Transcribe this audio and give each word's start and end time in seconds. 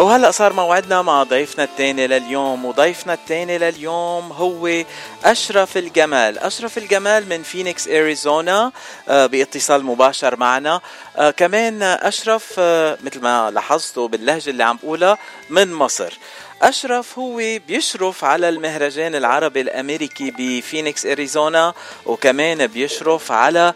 وهلأ 0.00 0.30
صار 0.30 0.52
موعدنا 0.52 1.02
مع 1.02 1.22
ضيفنا 1.22 1.64
الثاني 1.64 2.06
لليوم 2.06 2.64
وضيفنا 2.64 3.14
الثاني 3.14 3.58
لليوم 3.58 4.32
هو 4.32 4.84
أشرف 5.24 5.76
الجمال. 5.76 6.38
أشرف 6.38 6.78
الجمال 6.78 7.28
من 7.28 7.42
فينيكس 7.42 7.88
اريزونا 7.88 8.72
آه، 9.08 9.26
باتصال 9.26 9.84
مباشر 9.84 10.36
معنا. 10.36 10.80
آه، 11.16 11.30
كمان 11.30 11.82
أشرف 11.82 12.54
آه، 12.58 12.98
مثل 13.02 13.20
ما 13.20 13.50
لاحظتوا 13.50 14.08
باللهجة 14.08 14.50
اللي 14.50 14.64
عم 14.64 14.78
بقولها 14.82 15.18
من 15.50 15.72
مصر. 15.72 16.18
أشرف 16.62 17.18
هو 17.18 17.36
بيشرف 17.68 18.24
على 18.24 18.48
المهرجان 18.48 19.14
العربي 19.14 19.60
الأمريكي 19.60 20.30
بفينيكس 20.38 21.06
أريزونا 21.06 21.74
وكمان 22.06 22.66
بيشرف 22.66 23.32
على 23.32 23.74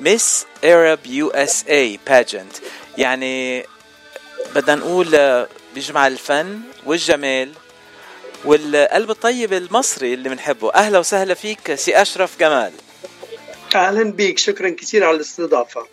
Miss 0.00 0.46
USA 1.06 1.98
يعني 2.98 3.66
بدنا 4.54 4.74
نقول 4.74 5.14
آه، 5.14 5.48
بيجمع 5.74 6.06
الفن 6.06 6.60
والجمال 6.86 7.52
والقلب 8.44 9.10
الطيب 9.10 9.52
المصري 9.52 10.14
اللي 10.14 10.28
بنحبه. 10.28 10.74
أهلا 10.74 10.98
وسهلا 10.98 11.34
فيك 11.34 11.74
سي 11.74 12.02
أشرف 12.02 12.38
جمال. 12.40 12.72
أهلا 13.74 14.12
بيك. 14.12 14.38
شكرا 14.38 14.70
كثير 14.70 15.04
على 15.04 15.16
الاستضافة. 15.16 15.86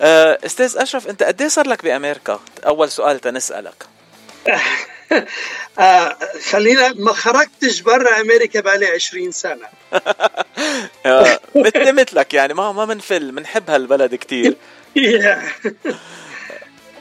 آه، 0.00 0.38
أستاذ 0.46 0.76
أشرف 0.78 1.08
أنت 1.08 1.22
قد 1.22 1.42
إيه 1.42 1.48
صار 1.48 1.68
لك 1.68 1.84
بأمريكا؟ 1.84 2.40
أول 2.66 2.90
سؤال 2.90 3.20
تنسألك. 3.20 3.86
آه 5.78 6.16
خلينا 6.50 6.92
ما 6.92 7.12
خرجتش 7.12 7.80
برا 7.80 8.20
أمريكا 8.20 8.60
بقالي 8.60 8.86
20 8.86 9.32
سنة. 9.32 9.68
مثل 11.54 11.92
مثلك 11.92 12.34
يعني 12.34 12.54
ما 12.54 12.72
ما 12.72 12.84
بنفل 12.84 13.32
بنحب 13.32 13.70
هالبلد 13.70 14.14
كثير 14.14 14.56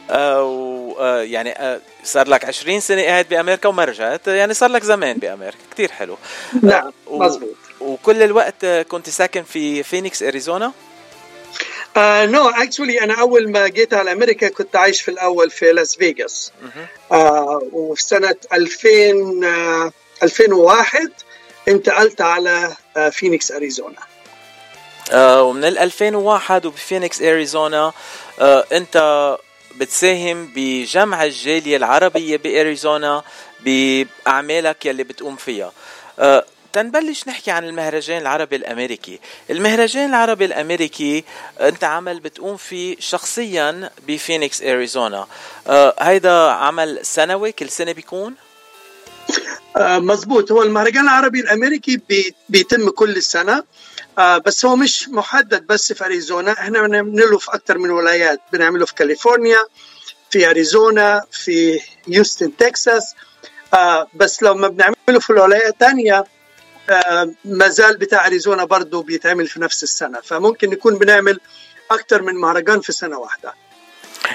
آه 0.09 0.95
آه 0.99 1.21
يعني 1.21 1.51
آه 1.51 1.81
صار 2.03 2.27
لك 2.27 2.45
20 2.45 2.79
سنة 2.79 3.01
قاعد 3.01 3.25
بأمريكا 3.29 3.69
وما 3.69 3.85
رجعت 3.85 4.27
يعني 4.27 4.53
صار 4.53 4.69
لك 4.69 4.83
زمان 4.83 5.17
بأمريكا 5.17 5.57
كثير 5.71 5.91
حلو. 5.91 6.17
نعم 6.63 6.91
مزبوط 7.11 7.55
وكل 7.81 8.23
الوقت 8.23 8.65
كنت 8.65 9.09
ساكن 9.09 9.43
في 9.43 9.83
فينيكس 9.83 10.23
أريزونا؟ 10.23 10.71
No 11.97 12.51
uh, 12.51 12.61
actually 12.61 12.99
no, 12.99 13.03
أنا 13.03 13.13
أول 13.13 13.51
ما 13.51 13.67
جيت 13.67 13.93
على 13.93 14.11
أمريكا 14.11 14.49
كنت 14.49 14.75
عايش 14.75 15.01
في 15.01 15.11
الأول 15.11 15.51
في 15.51 15.71
لاس 15.71 15.95
فيغاس 15.95 16.51
uh, 17.11 17.15
وفي 17.73 18.03
سنة 18.03 18.35
2000 18.53 19.89
uh, 19.89 20.23
2001 20.23 21.11
انتقلت 21.67 22.21
على 22.21 22.75
فينيكس 23.11 23.51
أريزونا. 23.51 23.99
ومن 25.13 25.63
ال 25.63 25.77
2001 25.77 26.65
وبفينيكس 26.65 27.21
أريزونا 27.21 27.93
أنت 28.71 28.97
بتساهم 29.77 30.51
بجمع 30.55 31.23
الجالية 31.23 31.77
العربية 31.77 32.37
بأريزونا 32.37 33.23
بأعمالك 33.59 34.85
يلي 34.85 35.03
بتقوم 35.03 35.35
فيها. 35.35 35.71
تنبلش 36.73 37.27
نحكي 37.27 37.51
عن 37.51 37.63
المهرجان 37.63 38.21
العربي 38.21 38.55
الأمريكي. 38.55 39.19
المهرجان 39.49 40.09
العربي 40.09 40.45
الأمريكي 40.45 41.23
أنت 41.59 41.83
عمل 41.83 42.19
بتقوم 42.19 42.57
فيه 42.57 42.95
شخصيا 42.99 43.89
بفينيكس 44.07 44.61
أريزونا. 44.61 45.27
آه 45.67 45.95
هيدا 45.99 46.31
عمل 46.51 46.99
سنوي 47.05 47.51
كل 47.51 47.69
سنة 47.69 47.91
بيكون؟ 47.91 48.35
آه 49.77 49.99
مزبوط. 49.99 50.51
هو 50.51 50.63
المهرجان 50.63 51.03
العربي 51.03 51.39
الأمريكي 51.39 51.99
بي 52.09 52.35
بيتم 52.49 52.89
كل 52.89 53.21
سنة. 53.23 53.63
آه 54.17 54.37
بس 54.37 54.65
هو 54.65 54.75
مش 54.75 55.09
محدد 55.09 55.67
بس 55.67 55.93
في 55.93 56.05
أريزونا. 56.05 56.51
إحنا 56.51 56.87
بنعمله 56.87 57.37
في 57.37 57.53
أكثر 57.53 57.77
من 57.77 57.89
ولايات. 57.89 58.41
بنعمله 58.53 58.85
في 58.85 58.95
كاليفورنيا 58.95 59.65
في 60.29 60.49
أريزونا 60.49 61.21
في 61.31 61.79
هيوستن 62.07 62.57
تكساس. 62.57 63.15
آه 63.73 64.07
بس 64.13 64.43
لو 64.43 64.53
ما 64.55 64.67
بنعمله 64.67 65.19
في 65.19 65.29
الولايات 65.29 65.73
الثانية 65.73 66.23
آه 66.89 67.33
ما 67.45 67.67
زال 67.67 67.97
بتاع 67.97 68.27
أريزونا 68.27 68.63
برضه 68.63 69.03
بيتعمل 69.03 69.47
في 69.47 69.61
نفس 69.61 69.83
السنة. 69.83 70.21
فممكن 70.21 70.69
نكون 70.69 70.97
بنعمل 70.97 71.39
أكثر 71.91 72.21
من 72.21 72.35
مهرجان 72.35 72.81
في 72.81 72.91
سنة 72.91 73.17
واحدة. 73.17 73.53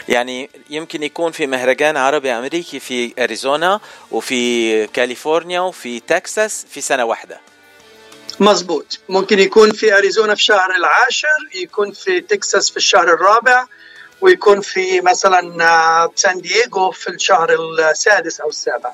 يعني 0.08 0.50
يمكن 0.70 1.02
يكون 1.02 1.32
في 1.32 1.46
مهرجان 1.46 1.96
عربي 1.96 2.32
أمريكي 2.32 2.80
في 2.80 3.14
أريزونا 3.18 3.80
وفي 4.10 4.86
كاليفورنيا 4.86 5.60
وفي 5.60 6.00
تكساس 6.00 6.66
في 6.70 6.80
سنة 6.80 7.04
واحدة. 7.04 7.40
مزبوط 8.40 8.98
ممكن 9.08 9.38
يكون 9.38 9.72
في 9.72 9.98
أريزونا 9.98 10.34
في 10.34 10.40
الشهر 10.40 10.70
العاشر 10.76 11.48
يكون 11.54 11.92
في 11.92 12.20
تكساس 12.20 12.70
في 12.70 12.76
الشهر 12.76 13.14
الرابع 13.14 13.66
ويكون 14.20 14.60
في 14.60 15.00
مثلا 15.00 16.10
سان 16.14 16.40
دييغو 16.40 16.90
في 16.90 17.10
الشهر 17.10 17.54
السادس 17.90 18.40
أو 18.40 18.48
السابع. 18.48 18.92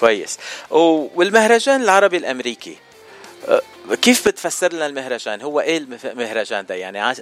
كويس. 0.00 0.38
والمهرجان 0.70 1.82
العربي 1.82 2.16
الأمريكي 2.16 2.78
كيف 4.02 4.28
بتفسر 4.28 4.72
لنا 4.72 4.86
المهرجان؟ 4.86 5.42
هو 5.42 5.60
إيه 5.60 5.78
المهرجان 6.04 6.66
ده؟ 6.66 6.74
يعني 6.74 7.14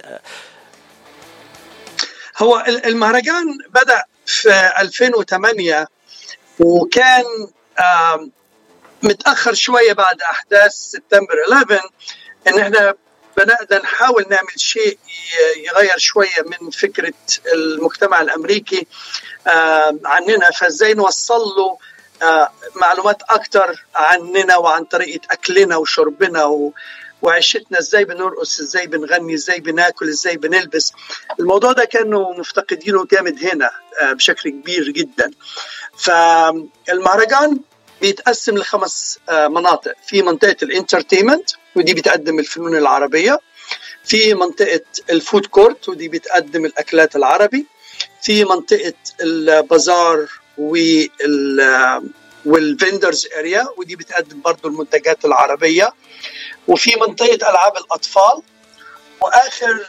هو 2.37 2.63
المهرجان 2.67 3.57
بدأ 3.69 4.03
في 4.25 4.71
2008 4.79 5.87
وكان 6.59 7.23
متأخر 9.05 9.53
شوية 9.53 9.93
بعد 9.93 10.21
أحداث 10.21 10.71
سبتمبر 10.71 11.33
11 11.53 11.89
إن 12.47 12.59
إحنا 12.59 12.93
بدأنا 13.37 13.81
نحاول 13.83 14.25
نعمل 14.29 14.59
شيء 14.59 14.99
يغير 15.57 15.97
شوية 15.97 16.45
من 16.61 16.69
فكرة 16.69 17.13
المجتمع 17.53 18.21
الأمريكي. 18.21 18.87
عننا 20.05 20.51
فإزاي 20.51 20.93
نوصل 20.93 21.41
له 21.41 21.77
معلومات 22.75 23.21
أكثر 23.29 23.85
عننا 23.95 24.57
وعن 24.57 24.83
طريقة 24.83 25.27
أكلنا 25.31 25.75
وشربنا 25.75 26.45
و 26.45 26.73
وعيشتنا. 27.21 27.79
إزاي 27.79 28.05
بنرقص 28.05 28.59
إزاي 28.59 28.87
بنغني 28.87 29.33
إزاي 29.33 29.59
بناكل 29.59 30.09
إزاي 30.09 30.37
بنلبس. 30.37 30.93
الموضوع 31.39 31.71
ده 31.71 31.85
كانوا 31.85 32.33
مفتقدينه 32.39 33.05
جامد 33.05 33.43
هنا 33.43 33.71
بشكل 34.01 34.49
كبير 34.49 34.89
جدا. 34.89 35.31
فالمهرجان 35.97 37.59
بيتقسم 38.01 38.57
لخمس 38.57 39.19
مناطق. 39.29 39.93
في 40.07 40.21
منطقة 40.21 40.55
ال 40.63 40.69
entertainment 40.69 41.49
ودي 41.75 41.93
بتقدم 41.93 42.39
الفنون 42.39 42.75
العربية. 42.77 43.39
في 44.03 44.33
منطقة 44.33 44.81
ال 45.09 45.16
food 45.16 45.45
court 45.45 45.89
ودي 45.89 46.07
بتقدم 46.07 46.65
الأكلات 46.65 47.15
العربي. 47.15 47.65
في 48.21 48.45
منطقة 48.45 48.93
البازار 49.21 50.27
وال 50.57 52.11
وال 52.45 52.63
vendors 52.63 53.27
area 53.37 53.67
ودي 53.77 53.95
بتقدم 53.95 54.41
برضو 54.41 54.67
المنتجات 54.67 55.25
العربية. 55.25 55.93
وفي 56.67 56.95
منطقة 56.95 57.49
ألعاب 57.49 57.77
الأطفال. 57.77 58.41
وآخر 59.21 59.85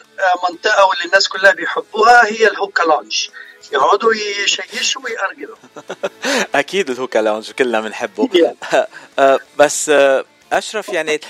منطقة 0.49 0.87
واللي 0.87 1.05
الناس 1.05 1.29
كلها 1.29 1.53
بيحبوها 1.53 2.27
هي 2.27 2.47
ال 2.47 2.52
hookah 2.52 2.83
lounge 2.83 3.29
يقعدوا 3.73 4.15
يشيشوا 4.45 5.03
ويأرجلوا 5.05 5.57
أكيد 6.61 6.91
ال 6.91 6.95
hookah 6.95 7.19
lounge 7.19 7.51
كلنا 7.51 7.81
بنحبه. 7.81 8.29
بس 9.59 9.93
أشرف 10.53 10.89
يعني 10.89 11.21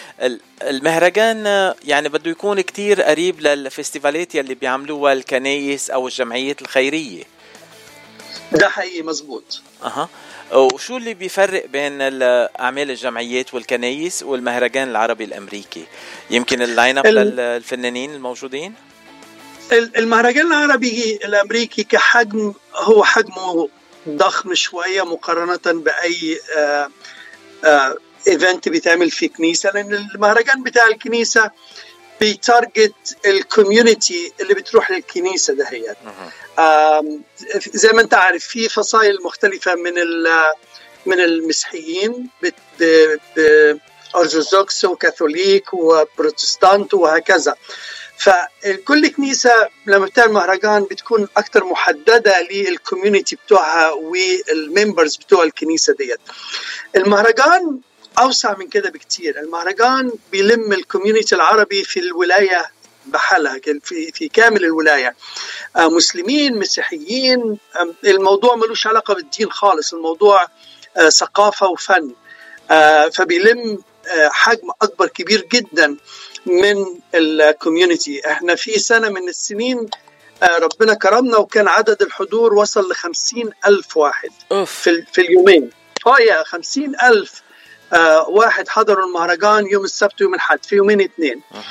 المهرجان 0.62 1.46
يعني 1.84 2.08
بده 2.08 2.30
يكون 2.30 2.60
كتير 2.60 3.02
قريب 3.02 3.40
للفستيفالات 3.40 4.34
يلي 4.34 4.54
بيعملوها 4.54 5.12
الكنايس 5.12 5.90
أو 5.90 6.06
الجمعيات 6.06 6.62
الخيرية. 6.62 7.24
ده 8.52 8.68
حقيقي 8.68 9.02
مزبوط 9.02 9.62
أها. 9.84 10.08
وشو 10.52 10.96
اللي 10.96 11.14
بيفرق 11.14 11.66
بين 11.66 11.98
اعمال 12.00 12.90
الجمعيات 12.90 13.54
والكنايس 13.54 14.22
والمهرجان 14.22 14.88
العربي 14.88 15.24
الأمريكي؟ 15.24 15.84
يمكن 16.30 16.62
ال 16.62 16.98
lineup 16.98 17.06
للفنانين 17.06 18.14
الموجودين؟ 18.14 18.74
المهرجان 19.72 20.46
العربي 20.46 21.18
الأمريكي 21.24 21.84
كحجم 21.84 22.52
هو 22.74 23.04
حجمه 23.04 23.68
ضخم 24.08 24.54
شوية 24.54 25.02
مقارنة 25.04 25.60
بأي 25.82 26.40
آآ 26.56 26.90
آآ 27.64 27.96
event 28.28 28.68
بيتعمل 28.68 29.10
في 29.10 29.28
كنيسة. 29.28 29.70
لأن 29.70 29.94
المهرجان 30.14 30.62
بتاع 30.62 30.86
الكنيسة 30.86 31.50
بي 32.20 32.44
target 32.44 33.16
ال 33.26 33.37
community 33.37 34.32
اللي 34.40 34.54
بتروح 34.54 34.90
للكنيسة 34.90 35.54
دهيت 35.54 35.96
زي 37.74 37.88
ما 37.92 38.00
انت 38.02 38.14
عارف 38.14 38.44
في 38.44 38.68
فصائل 38.68 39.18
مختلفة 39.24 39.74
من 39.74 39.92
من 41.06 41.20
المسيحيين 41.20 42.30
أرثوذكس 44.16 44.84
وكاثوليك 44.84 45.74
وبروتستانت 45.74 46.94
وهكذا. 46.94 47.54
فكل 48.18 49.08
كنيسة 49.08 49.68
لما 49.86 50.06
بتعمل 50.06 50.32
مهرجان 50.32 50.84
بتكون 50.84 51.28
أكثر 51.36 51.64
محددة 51.64 52.40
لل 52.50 52.66
community 52.66 53.36
بتوعها 53.36 53.90
وال 53.90 54.18
members 54.18 55.16
بتوع 55.16 55.42
الكنيسة 55.42 55.94
ديت. 55.94 56.20
المهرجان 56.96 57.78
أوسع 58.18 58.56
من 58.58 58.68
كده 58.68 58.90
بكتير. 58.90 59.40
المهرجان 59.40 60.12
بيلم 60.32 60.72
ال 60.72 60.79
community 60.79 61.34
العربي 61.34 61.84
في 61.84 62.00
الولاية 62.00 62.70
بحالها 63.06 63.60
في 63.82 64.12
في 64.12 64.28
كامل 64.28 64.64
الولاية. 64.64 65.16
آه، 65.76 65.88
مسلمين 65.88 66.58
مسيحيين 66.58 67.58
الموضوع 68.04 68.54
ملوش 68.56 68.86
علاقة 68.86 69.14
بالدين 69.14 69.50
خالص 69.52 69.94
الموضوع 69.94 70.46
آه، 70.96 71.08
ثقافة 71.08 71.68
وفن. 71.68 72.12
فبيلم 73.12 73.82
حجم 74.30 74.70
أكبر 74.82 75.06
كبير 75.06 75.48
جدا. 75.52 75.96
من 76.46 76.84
الكوميونتي 77.14 78.30
إحنا 78.30 78.54
في 78.54 78.78
سنة 78.78 79.08
من 79.08 79.28
السنين 79.28 79.86
ربنا 80.58 80.94
كرمنا 80.94 81.36
وكان 81.36 81.68
عدد 81.68 82.02
الحضور 82.02 82.54
وصل 82.54 82.80
ل 82.80 82.92
ألف 83.66 83.96
واحد 83.96 84.30
أوف. 84.52 84.72
في, 84.72 85.02
في 85.12 85.20
اليومين. 85.20 85.70
آه 86.06 86.18
يا 86.20 86.42
خمسين 86.42 86.92
ألف 87.02 87.42
آه 87.92 88.28
واحد 88.28 88.68
حضروا 88.68 89.06
المهرجان 89.06 89.66
يوم 89.66 89.84
السبت 89.84 90.20
ويوم 90.20 90.34
الحد 90.34 90.64
في 90.64 90.76
يومين 90.76 91.00
اثنين 91.00 91.42
أه. 91.54 91.62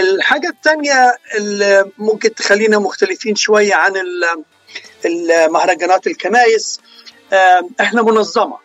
الحاجة 0.00 0.48
الثانية 0.48 1.16
اللي 1.34 1.90
ممكن 1.98 2.34
تخلينا 2.34 2.78
مختلفين 2.78 3.36
شوية 3.36 3.74
عن 3.74 3.92
المهرجانات 5.04 6.06
الكنايس 6.06 6.80
آه 7.32 7.68
إحنا 7.80 8.02
منظمة. 8.02 8.56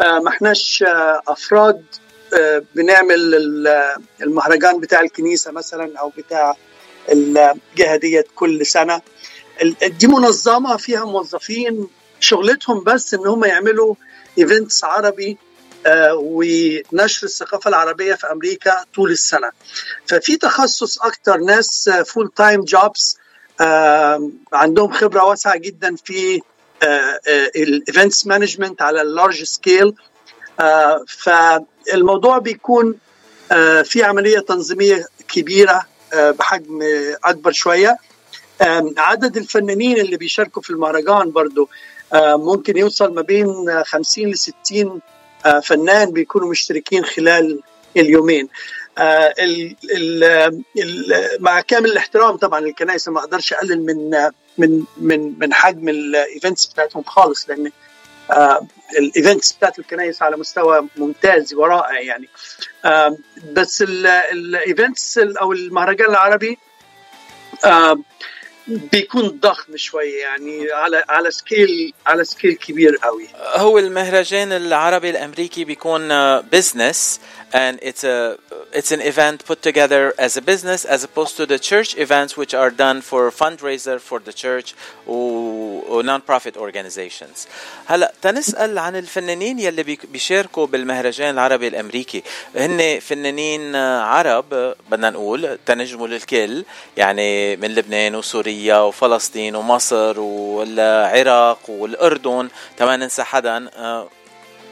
آه 0.00 0.18
ما 0.18 0.28
احناش 0.28 0.84
آه 0.86 1.22
أفراد 1.28 1.84
آه 1.94 2.03
بنعمل 2.74 3.18
المهرجان 4.22 4.80
بتاع 4.80 5.00
الكنيسة 5.00 5.50
مثلا 5.52 5.98
أو 5.98 6.12
بتاع 6.18 6.54
الجهة 7.12 7.96
ديت 7.96 8.26
كل 8.34 8.66
سنة. 8.66 9.00
دي 9.82 10.06
منظمة 10.06 10.76
فيها 10.76 11.04
موظفين 11.04 11.88
شغلتهم 12.20 12.84
بس 12.84 13.14
إن 13.14 13.26
هم 13.26 13.44
يعملوا 13.44 13.94
events 14.38 14.84
عربي 14.84 15.38
آه 15.86 16.14
ونشر 16.14 17.26
الثقافة 17.26 17.68
العربية 17.68 18.14
في 18.14 18.32
أمريكا 18.32 18.84
طول 18.94 19.10
السنة. 19.10 19.50
ففي 20.06 20.36
تخصص 20.36 20.98
أكتر 20.98 21.36
ناس 21.36 21.90
full 22.06 22.32
time 22.36 22.60
jobs 22.64 23.18
عندهم 24.52 24.92
خبرة 24.92 25.24
واسعة 25.24 25.56
جدا 25.56 25.96
في 26.04 26.40
ال 27.56 27.66
events 27.66 28.26
management 28.26 28.82
على 28.82 29.02
ال 29.02 29.09
large 29.09 29.42
scale 29.42 29.94
فالموضوع 31.08 32.38
بيكون 32.38 32.94
آه 33.52 33.82
في 33.82 34.02
عملية 34.04 34.38
تنظيمية 34.38 35.06
كبيرة 35.28 35.86
آه 36.12 36.30
بحجم 36.30 36.80
أكبر 37.24 37.52
شوية. 37.52 37.96
عدد 38.98 39.36
الفنانين 39.36 40.00
اللي 40.00 40.16
بيشاركوا 40.16 40.62
في 40.62 40.70
المهرجان 40.70 41.30
برضو 41.30 41.68
ممكن 42.14 42.76
يوصل 42.76 43.14
ما 43.14 43.22
بين 43.22 43.82
50 43.84 44.30
ل 44.30 44.36
60 44.38 45.00
فنان 45.62 46.10
بيكونوا 46.12 46.50
مشتركين 46.50 47.04
خلال 47.04 47.60
اليومين. 47.96 48.48
ال 48.98 49.76
ال 49.96 50.24
ال 50.78 51.12
مع 51.40 51.60
كامل 51.60 51.90
الاحترام 51.90 52.36
طبعا 52.36 52.60
للكنائس 52.60 53.08
ما 53.08 53.20
أقدرش 53.20 53.52
أقلل 53.52 53.86
من 53.86 54.30
من 54.58 54.84
من 54.96 55.38
من 55.38 55.54
حجم 55.54 55.88
ال 55.88 55.99
events 55.99 56.66
بتاعتهم 56.66 57.02
خالص 57.02 57.48
لأن 57.48 57.70
ال 58.98 59.06
events 59.06 59.52
بتاعت 59.52 59.78
الكنائس 59.78 60.22
على 60.22 60.36
مستوى 60.36 60.88
ممتاز 60.96 61.54
ورائع 61.54 62.00
يعني. 62.00 62.28
بس 63.52 63.82
ال 63.82 64.01
events 64.01 65.18
أو 65.18 65.52
المهرجان 65.52 66.10
العربي 66.10 66.58
بيكون 68.66 69.28
ضخم 69.28 69.76
شوية 69.76 70.20
يعني 70.20 70.72
على 70.72 71.04
على 71.08 71.30
scale 71.30 71.92
على 72.06 72.24
scale 72.24 72.52
كبير 72.52 72.96
قوي. 72.96 73.28
هو 73.54 73.78
المهرجان 73.78 74.52
العربي 74.52 75.10
الأمريكي 75.10 75.64
بيكون 75.64 76.08
business 76.40 77.20
and 77.54 77.78
it's 77.82 78.02
a 78.02 78.36
it's 78.78 78.90
an 78.90 79.00
event 79.12 79.44
put 79.44 79.62
together 79.62 80.12
as 80.18 80.36
a 80.36 80.42
business 80.42 80.84
as 80.84 81.00
opposed 81.04 81.36
to 81.36 81.44
the 81.46 81.58
church 81.70 81.96
events 81.96 82.36
which 82.36 82.52
are 82.62 82.70
done 82.70 82.98
for 83.10 83.30
fundraiser 83.30 83.96
for 84.00 84.18
the 84.18 84.32
church 84.32 84.74
و 85.06 86.02
non-profit 86.02 86.56
organizations. 86.56 87.46
هلا 87.86 88.12
تنسأل 88.22 88.78
عن 88.78 88.96
الفنانين 88.96 89.58
يلي 89.58 89.98
بيشاركوا 90.12 90.66
بالمهرجان 90.66 91.34
العربي 91.34 91.68
الأمريكي. 91.68 92.22
هن 92.56 93.00
فنانين 93.00 93.76
عرب 93.76 94.74
بدنا 94.90 95.10
نقول 95.10 95.58
تنجموا 95.66 96.08
للكل 96.08 96.64
يعني 96.96 97.56
من 97.56 97.74
لبنان 97.74 98.14
وسوريا 98.14 98.53
وفلسطين 98.72 99.56
ومصر 99.56 100.20
والعراق 100.20 101.70
والأردن. 101.70 102.48
كمان 102.78 103.00
ننسى 103.00 103.22
حدا. 103.22 103.68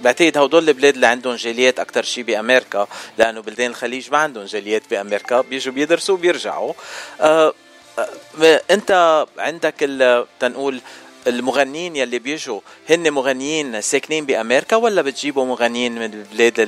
بعتقد 0.03 0.39
هدول 0.39 0.69
البلاد 0.69 0.95
اللي 0.95 1.07
عندهم 1.07 1.35
جاليات 1.35 1.81
أكثر 1.81 2.03
شيء 2.03 2.25
بأمريكا 2.25 2.87
لأنه 3.19 3.41
بلدان 3.41 3.71
الخليج 3.71 4.11
ما 4.11 4.19
عندهم 4.19 4.45
جاليات 4.45 4.83
بأمريكا. 4.91 5.41
بيجوا 5.41 5.73
بيدرسوا 5.73 6.15
وبيرجعوا. 6.15 6.73
أه 7.21 7.55
أنت 8.71 9.27
عندك 9.39 9.75
تنقول 10.41 10.81
المغنيين 11.27 11.97
يلي 11.97 12.19
بيجوا 12.19 12.61
هن 12.91 13.11
مغنيين 13.11 13.81
ساكنين 13.81 14.27
بأمريكا 14.27 14.77
ولا 14.77 15.03
بتجيبوا 15.03 15.45
مغنيين 15.45 15.95
من 15.95 16.15
البلاد 16.15 16.61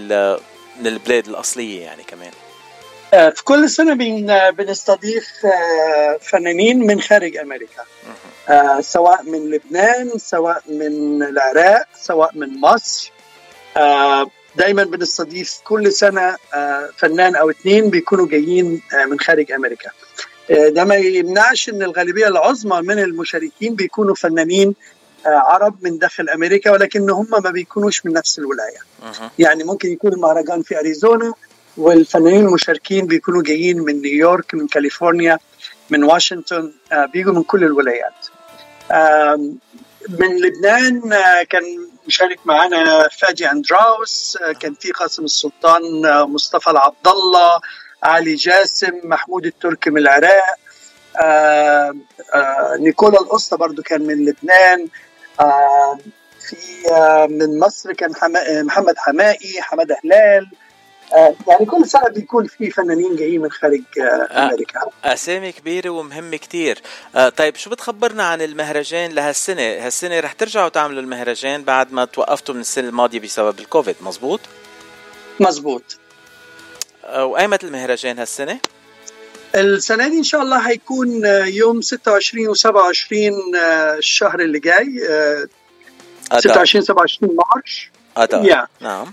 من 0.81 0.87
البلاد 0.87 1.29
الأصلية 1.29 1.83
يعني 1.83 2.03
كمان؟ 2.03 2.31
في 3.15 3.45
كل 3.45 3.71
سنة 3.71 3.95
بنستضيف 4.51 5.29
فنانين 6.21 6.87
من 6.87 7.01
خارج 7.01 7.37
أمريكا. 7.37 7.83
سواء 8.81 9.23
من 9.23 9.51
لبنان 9.51 10.11
سواء 10.19 10.63
من 10.69 11.23
العراق 11.23 11.87
سواء 12.03 12.31
من 12.35 12.61
مصر. 12.61 13.13
دايما 14.57 14.85
بنستضيف 14.85 15.61
كل 15.65 15.93
سنة 15.93 16.37
فنان 16.97 17.37
أو 17.37 17.51
اثنين 17.51 17.91
بيكونوا 17.91 18.29
جايين 18.29 18.83
من 19.11 19.21
خارج 19.21 19.53
أمريكا. 19.53 19.91
ده 20.51 20.85
ما 20.85 20.95
يمنعش 20.95 21.69
إن 21.69 21.83
الغالبية 21.83 22.29
العظمى 22.29 22.83
من 22.83 22.99
المشاركين 22.99 23.75
بيكونوا 23.75 24.15
فنانين 24.15 24.75
عرب 25.27 25.77
من 25.83 25.99
داخل 25.99 26.29
أمريكا 26.29 26.71
ولكن 26.71 27.11
هم 27.11 27.29
ما 27.31 27.51
بيكونوش 27.51 28.07
من 28.07 28.13
نفس 28.13 28.39
الولاية. 28.39 28.79
يعني 29.39 29.65
ممكن 29.65 29.93
يكون 29.93 30.13
المهرجان 30.13 30.63
في 30.63 30.79
أريزونا 30.79 31.35
والفنانين 31.77 32.47
المشاركين 32.47 33.07
بيكونوا 33.07 33.43
جايين 33.43 33.79
من 33.81 34.03
نيويورك 34.03 34.55
من 34.55 34.67
كاليفورنيا 34.67 35.39
من 35.91 36.05
واشنطن 36.05 36.73
بيجوا 37.13 37.33
من 37.33 37.43
كل 37.43 37.65
الولايات. 37.65 38.27
من 40.09 40.41
لبنان 40.41 41.01
كان 41.51 41.63
مشارك 42.07 42.39
معنا 42.45 43.09
فادي 43.09 43.51
أندراوس 43.51 44.39
كان 44.61 44.75
في 44.75 44.93
قاسم 44.93 45.25
السلطان 45.25 45.83
مصطفى 46.23 46.71
العبد 46.71 47.09
الله 47.09 47.61
علي 48.03 48.35
جاسم 48.35 49.01
محمود 49.05 49.47
التركي 49.47 49.91
من 49.91 49.99
العراق 49.99 50.57
نيكولا 52.81 53.21
القصة 53.21 53.57
برضو 53.57 53.83
كان 53.83 54.03
من 54.03 54.25
لبنان 54.25 54.89
في 56.41 56.57
من 57.31 57.59
مصر 57.59 57.93
كان 57.93 58.11
محمد 58.65 58.95
حمائي 58.99 59.63
حماد 59.63 59.93
هلال 60.05 60.47
يعني 61.49 61.67
كل 61.67 61.87
سنة 61.87 62.09
بيكون 62.09 62.47
في 62.47 62.71
فنانين 62.71 63.17
جايين 63.17 63.41
من 63.41 63.51
خارج 63.51 63.83
أمريكا. 64.31 64.81
أسامي 65.05 65.53
كبيرة 65.53 65.91
ومهمه 65.91 66.37
كتير. 66.37 66.83
طيب 67.37 67.57
شو 67.57 67.71
بتخبرنا 67.71 68.23
عن 68.25 68.43
المهرجان 68.43 69.13
لهالسنة؟ 69.13 69.63
هالسنة 69.63 70.21
رح 70.21 70.33
ترجعوا 70.33 70.69
تعملوا 70.69 71.03
المهرجان 71.03 71.65
بعد 71.65 71.93
ما 71.93 72.05
توقفتوا 72.05 72.55
من 72.55 72.61
السنة 72.61 72.89
الماضية 72.89 73.21
بسبب 73.21 73.59
الكوفيد 73.59 73.97
مزبوط؟ 74.01 74.41
مزبوط. 75.41 75.99
وأيمت 77.15 77.65
المهرجان 77.65 78.19
هالسنة؟ 78.19 78.59
السنة 79.55 80.09
دي 80.09 80.19
إن 80.19 80.23
شاء 80.23 80.43
الله 80.43 80.69
هيكون 80.69 81.25
يوم 81.47 81.81
26 81.81 82.49
و 82.49 82.55
27 82.55 83.31
الشهر 83.99 84.41
اللي 84.41 84.59
جاي 84.59 84.87
26 86.33 86.85
27 86.85 87.37
March. 87.37 87.91
آذار 88.17 88.45
yeah. 88.45 88.83
نعم. 88.83 89.13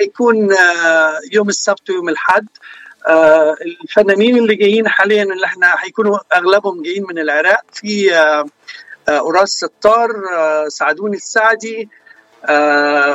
هيكون 0.00 0.48
يوم 1.32 1.48
السبت 1.48 1.90
ويوم 1.90 2.08
الحد 2.08 2.46
الفنانين 3.62 4.38
اللي 4.38 4.54
جايين 4.54 4.88
حاليا 4.88 5.22
اللي 5.22 5.46
إحنا 5.46 5.74
هيكونوا 5.78 6.18
أغلبهم 6.36 6.82
جايين 6.82 7.04
من 7.08 7.18
العراق. 7.18 7.60
في 7.72 8.14
أراس 9.08 9.48
ستار 9.50 10.08
سعدوني 10.68 11.16
السعدي 11.16 11.88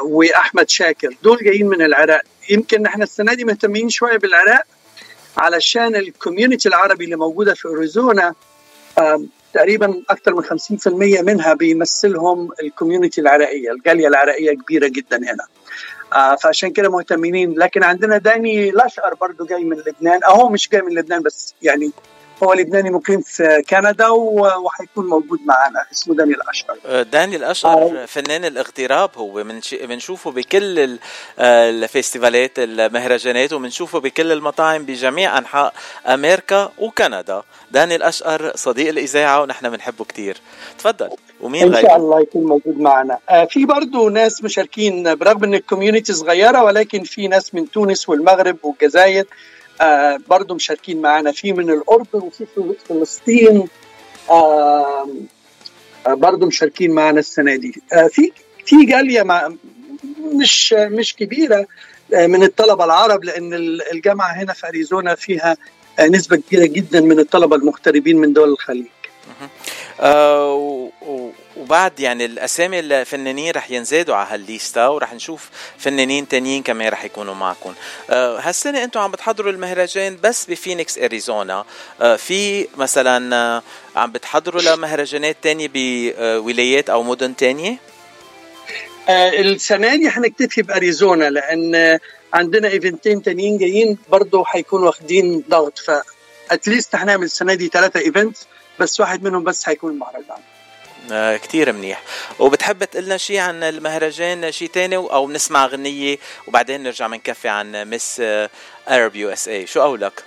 وأحمد 0.04 0.70
شاكر. 0.70 1.16
دول 1.24 1.38
جايين 1.44 1.68
من 1.68 1.82
العراق. 1.82 2.22
يمكن 2.50 2.86
إحنا 2.86 3.04
السنة 3.04 3.34
دي 3.34 3.46
مهتمين 3.46 3.90
شوية 3.90 4.18
بالعراق 4.18 4.64
علشان 5.38 5.96
ال 5.96 6.03
community 6.03 6.70
العربي 6.70 7.06
اللي 7.06 7.16
موجودة 7.16 7.54
في 7.54 7.68
أريزونا 7.68 8.34
تقريبا 9.58 10.02
أكثر 10.10 10.36
من 10.36 10.44
50% 10.44 11.22
منها 11.22 11.54
بيمثلهم 11.54 12.50
ال 12.64 12.70
community 12.70 13.22
العراقيه 13.22 13.72
الجالية 13.72 14.08
العراقيه 14.08 14.54
كبيرة 14.54 14.88
جدا 14.88 15.18
هنا. 15.18 15.46
آه 16.14 16.36
فعشان 16.36 16.70
كده 16.70 16.90
مهتمين. 16.90 17.60
لكن 17.60 17.84
عندنا 17.84 18.18
داني 18.18 18.72
الاشقر 18.72 19.14
برضو 19.14 19.46
جاي 19.46 19.64
من 19.64 19.78
لبنان. 19.78 20.24
أهو 20.24 20.50
مش 20.50 20.70
جاي 20.70 20.82
من 20.82 20.94
لبنان 20.94 21.22
بس 21.22 21.56
يعني 21.62 21.92
هو 22.44 22.54
لبناني 22.54 22.90
مقيم 22.90 23.22
في 23.22 23.64
كندا 23.70 24.08
وحيكون 24.08 25.08
موجود 25.08 25.40
معنا. 25.46 25.86
اسمه 25.92 26.16
داني 26.16 26.34
الاشقر 26.34 26.78
آه، 26.86 27.04
داني 27.04 27.36
الاشقر 27.36 28.04
آه. 28.04 28.06
فنان 28.06 28.46
الاغتراب 28.46 29.10
هو. 29.18 29.44
بنشوفه 29.84 30.32
بكل 30.32 31.00
آه، 31.40 31.70
ال 31.70 31.78
festival 31.78 32.44
ات 32.44 32.52
المهرجانات 32.58 33.54
وبنشوفه 33.54 34.00
بكل 34.00 34.32
المطاعم 34.32 34.84
بجميع 34.86 35.38
أنحاء 35.38 35.74
أمريكا 36.08 36.72
وكندا. 36.78 37.44
داني 37.72 37.96
الاشقر 37.96 38.52
صديق 38.56 38.90
الإذاعة 38.90 39.42
ونحن 39.42 39.70
بنحبه 39.70 40.06
كثير 40.06 40.38
تفضل. 40.80 41.10
ومين 41.42 41.76
إن 41.76 41.82
شاء 41.82 41.96
الله 41.96 42.22
يكون 42.22 42.44
موجود 42.44 42.80
معنا. 42.80 43.18
في 43.50 43.66
برضه 43.66 44.10
ناس 44.10 44.44
مشاركين 44.44 45.16
برغم 45.16 45.44
إن 45.44 45.54
ال 45.54 45.60
community 45.60 46.14
صغيرة 46.14 46.64
ولكن 46.64 47.04
في 47.04 47.28
ناس 47.28 47.56
من 47.56 47.72
تونس 47.72 48.10
والمغرب 48.10 48.58
والجزائر. 48.64 49.26
آه 49.82 50.20
برضه 50.30 50.56
مشاركين 50.56 51.02
معنا 51.02 51.32
في 51.32 51.54
من 51.54 51.70
الاردن 51.70 52.20
وفي 52.20 52.46
في 52.56 52.74
فلسطين. 52.90 53.68
آه 54.30 55.08
برضه 56.08 56.46
مشاركين 56.48 56.92
معنا 56.92 57.20
السنة 57.20 57.56
دي. 57.56 57.82
آه 57.94 58.08
في 58.08 58.32
في 58.66 58.86
جالية 58.86 59.24
مع 59.24 59.54
مش 60.34 60.74
مش 60.74 61.16
كبيرة 61.16 61.68
آه، 62.14 62.28
من 62.28 62.44
الطلبة 62.44 62.86
العرب 62.86 63.24
لأن 63.24 63.54
الجامعة 63.94 64.32
هنا 64.32 64.54
في 64.54 64.68
أريزونا 64.68 65.16
فيها 65.16 65.58
نسبة 66.02 66.38
كبيرة 66.38 66.66
جدا 66.66 67.02
من 67.02 67.20
الطلبة 67.20 67.56
المغتربين 67.56 68.18
من 68.18 68.34
دول 68.34 68.50
الخليج. 68.50 68.86
وبعد 71.58 72.00
يعني 72.00 72.26
الأسامي 72.26 72.80
الفنانين 72.80 73.52
رح 73.52 73.72
ينزادوا 73.72 74.16
على 74.16 74.28
هالليستة 74.32 74.88
ورح 74.88 75.14
نشوف 75.14 75.50
فنانين 75.78 76.28
تانيين 76.28 76.64
كمان 76.64 76.88
رح 76.88 77.04
يكونوا 77.06 77.34
معكم 77.34 77.74
آه 78.10 78.40
هالسنة 78.40 78.84
أنتم 78.84 79.00
عم 79.00 79.12
بتحضروا 79.12 79.52
المهرجان 79.52 80.18
بس 80.24 80.46
بفينيكس 80.46 80.98
أريزونا. 80.98 81.66
آه 82.02 82.16
في 82.16 82.68
مثلا 82.78 83.36
آه 83.36 83.64
عم 83.96 84.12
بتحضروا 84.12 84.62
لمهرجانات 84.62 85.38
تانية 85.42 85.70
بولايات 85.74 86.90
أو 86.90 87.04
مدن 87.04 87.36
تانية؟ 87.36 87.78
آه 89.10 89.30
السنة 89.30 89.96
دي 89.96 90.10
حنكتفي 90.10 90.62
بأريزونا 90.62 91.30
لأن 91.30 92.00
عندنا 92.34 92.68
event 92.68 93.07
ين 93.07 93.22
تانيين 93.22 93.58
جايين 93.58 93.98
برضه 94.10 94.44
حيكونوا 94.46 94.86
واخدين 94.86 95.44
ضغط. 95.50 95.80
ف 95.80 95.92
at 96.52 96.65
least 96.65 96.96
حنعمل 96.96 97.24
السنة 97.24 97.54
دي 97.54 97.68
ثلاثة 97.68 98.00
events 98.00 98.48
بس 98.80 99.00
واحد 99.00 99.24
منهم 99.24 99.44
بس 99.44 99.66
حيكون 99.66 99.92
المهرجان 99.92 100.38
آه 101.12 101.38
كتير 101.38 101.74
منيح. 101.74 102.02
وبتحب 102.40 102.84
تقلنا 102.84 103.18
شيء 103.18 103.40
عن 103.40 103.64
المهرجان 103.64 104.52
شيء 104.52 104.70
تاني؟ 104.70 104.96
أو 104.96 105.26
بنسمع 105.26 105.66
غنية 105.66 106.18
وبعدين 106.48 106.84
نرجع 106.84 107.08
بنكفي 107.08 107.48
عن 107.48 107.90
Miss 107.90 108.22
Arab 108.90 109.16
USA 109.16 109.68
شو 109.68 109.82
قولك؟ 109.82 110.24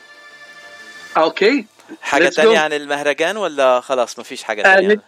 okay. 1.16 1.64
حاجة 2.02 2.28
تانية 2.28 2.58
عن 2.58 2.72
المهرجان 2.72 3.36
ولا 3.36 3.80
خلاص 3.80 4.18
ما 4.18 4.24
فيش 4.24 4.42
حاجة 4.42 4.62
تانية؟ 4.62 4.92
آه 4.92 5.00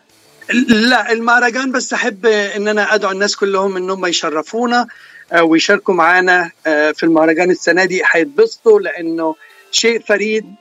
لا 0.69 1.13
المهرجان 1.13 1.73
بس 1.73 1.93
أحب 1.93 2.27
إن 2.27 2.69
أنا 2.69 2.95
أدعو 2.95 3.11
الناس 3.11 3.37
كلهم 3.37 3.77
إنهم 3.77 4.07
يشرفونا 4.07 4.87
آه، 5.33 5.43
ويشاركوا 5.43 5.95
معنا 5.95 6.51
آه، 6.67 6.91
في 6.91 7.03
المهرجان 7.03 7.51
السنة 7.51 7.85
دي. 7.85 8.05
حيتبسطوا 8.05 8.81
لأنه 8.81 9.35
شيء 9.73 10.01
فريد 10.01 10.55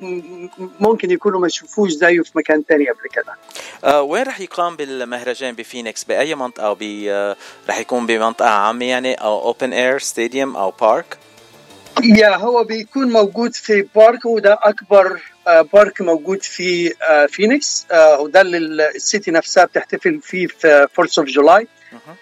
ممكن 0.79 1.11
يكونوا 1.11 1.39
ما 1.39 1.47
يشوفوش 1.47 1.91
زيه 1.91 2.21
في 2.21 2.31
مكان 2.35 2.65
تاني 2.65 2.85
قبل 2.89 3.09
كده. 3.13 3.33
آه 3.83 4.01
وين 4.01 4.23
رح 4.23 4.39
يقام 4.39 4.75
بالمهرجان؟ 4.75 5.55
بفينيكس 5.55 6.03
بأي 6.03 6.35
منطقة؟ 6.35 6.65
أو 6.67 6.77
آه 6.83 7.35
رح 7.69 7.79
يكون 7.79 8.05
بمنطقة 8.05 8.49
عامة 8.49 8.85
يعني؟ 8.85 9.13
أو 9.13 9.41
open 9.41 9.73
air 9.73 9.99
stadium 9.99 10.55
أو 10.55 10.71
park 10.81 11.17
yeah 12.03 12.35
هو 12.35 12.63
بيكون 12.63 13.11
موجود 13.11 13.53
في 13.55 13.87
park 13.95 14.25
وده 14.25 14.59
أكبر 14.61 15.21
آه 15.47 15.61
park 15.61 16.01
موجود 16.01 16.43
في 16.43 16.93
آه 17.09 17.25
فينيكس 17.25 17.85
آه 17.91 18.19
وده 18.19 18.41
اللي 18.41 18.89
ال 18.95 19.03
city 19.03 19.31
نفسها 19.31 19.65
بتحتفل 19.65 20.19
فيه 20.21 20.47
في 20.47 20.87
Fourth 20.93 21.19
of 21.19 21.27
July 21.27 21.67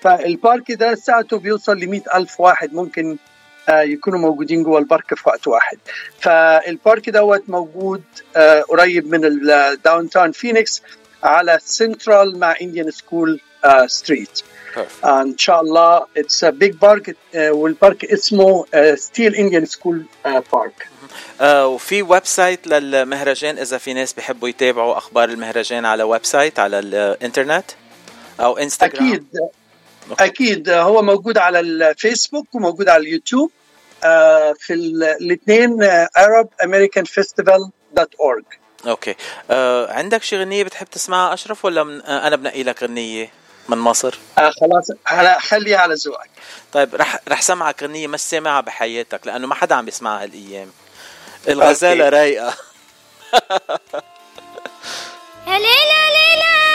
فال 0.01 0.24
park 0.24 0.71
ده 0.71 0.95
ساعته 0.95 1.37
بيوصل 1.37 1.77
ل 1.77 2.01
ألف 2.15 2.39
واحد 2.39 2.73
ممكن 2.73 3.11
آه، 3.11 3.17
يكونوا 3.69 4.19
موجودين 4.19 4.63
جوه 4.63 4.79
ال 4.79 4.86
park 4.86 5.13
في 5.13 5.29
وقت 5.29 5.47
واحد. 5.47 5.77
فال 6.19 6.49
park 6.49 7.09
دوت 7.09 7.43
موجود 7.47 8.03
آه، 8.35 8.61
قريب 8.61 9.07
من 9.11 9.25
ال 9.25 10.09
downtown 10.09 10.31
فينيكس 10.31 10.81
على 11.23 11.59
سنترال 11.61 12.39
مع 12.39 12.55
Indian 12.61 12.91
School 12.91 13.39
Street 13.87 14.41
إن 15.05 15.37
شاء 15.37 15.61
الله 15.61 16.05
it's 16.17 16.45
big 16.45 16.71
park 16.75 17.15
وال 17.35 17.58
park 17.58 18.05
اسمه 18.05 18.65
Steele 18.95 19.35
Indian 19.35 19.65
School 19.65 20.03
Park 20.53 20.87
وفي 21.43 22.01
website 22.01 22.67
للمهرجان 22.67 23.57
إذا 23.57 23.77
في 23.77 23.93
ناس 23.93 24.13
بيحبوا 24.13 24.49
يتابعوا 24.49 24.97
أخبار 24.97 25.29
المهرجان 25.29 25.85
على 25.85 26.03
website 26.03 26.59
على 26.59 26.79
الإنترنت 26.79 27.65
أو 28.39 28.57
انستغرام 28.57 29.07
أكيد. 29.07 29.25
أكيد. 30.19 30.69
هو 30.69 31.01
موجود 31.01 31.37
على 31.37 31.59
الفيسبوك 31.59 32.55
وموجود 32.55 32.89
على 32.89 33.03
اليوتيوب. 33.03 33.51
آه، 34.03 34.55
في 34.59 34.73
الاثنين 35.21 35.83
Arab 36.05 36.47
American 36.65 37.03
Festival 37.03 37.69
dot 37.93 38.15
org 38.19 38.43
okay. 38.87 39.15
آه 39.51 39.93
عندك 39.93 40.23
شي 40.23 40.37
غنية 40.37 40.63
بتحب 40.63 40.87
تسمعها 40.87 41.33
أشرف 41.33 41.65
ولا 41.65 41.83
من 41.83 42.01
آه 42.01 42.27
أنا 42.27 42.35
بنقي 42.35 42.63
لك 42.63 42.83
غنية 42.83 43.31
من 43.69 43.77
مصر؟ 43.77 44.17
آه 44.37 44.51
خلاص. 44.61 44.91
خليها 45.39 45.77
على 45.77 45.93
ذوقك. 45.93 46.29
طيب 46.73 46.95
رح 46.95 47.19
رح 47.27 47.41
سمعك 47.41 47.83
غنية 47.83 48.07
ما 48.07 48.17
سامعها 48.17 48.61
بحياتك 48.61 49.27
لأنه 49.27 49.47
ما 49.47 49.55
حدا 49.55 49.75
عم 49.75 49.85
بيسمعها 49.85 50.23
هالأيام. 50.23 50.71
الغزالة 51.47 52.09
رايقة. 52.09 52.53
ليلى 55.47 56.01
ليلى 56.15 56.68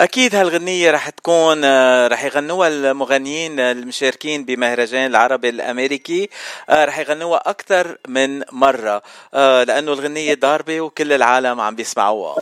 أكيد 0.00 0.34
هالغنية 0.34 0.90
رح 0.90 1.08
تكون 1.08 1.64
آه، 1.64 2.08
رح 2.08 2.24
يغنوها 2.24 2.68
المغنيين 2.68 3.60
المشاركين 3.60 4.44
بمهرجان 4.44 5.06
العربي 5.06 5.48
الأمريكي 5.48 6.28
آه، 6.68 6.84
رح 6.84 6.98
يغنوها 6.98 7.42
أكثر 7.46 7.98
من 8.08 8.42
مرة 8.52 9.02
آه، 9.34 9.64
لأنه 9.64 9.92
الغنية 9.92 10.34
ضاربة 10.34 10.80
وكل 10.80 11.12
العالم 11.12 11.60
عم 11.60 11.74
بيسمعوها. 11.74 12.36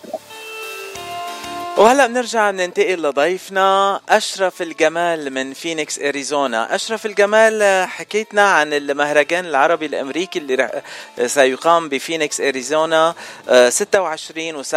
وهلا 1.78 2.06
بنرجع 2.06 2.50
ننتقل 2.50 3.02
لضيفنا 3.02 4.00
أشرف 4.08 4.62
الجمال 4.62 5.32
من 5.32 5.52
فينيكس 5.52 5.98
أريزونا. 5.98 6.74
أشرف 6.74 7.06
الجمال 7.06 7.86
حكيتنا 7.88 8.50
عن 8.50 8.72
المهرجان 8.72 9.46
العربي 9.46 9.86
الأمريكي 9.86 10.38
اللي 10.38 10.82
سيقام 11.26 11.88
بفينيكس 11.88 12.40
أريزونا 12.40 13.14
26 13.68 14.64
و27 14.64 14.68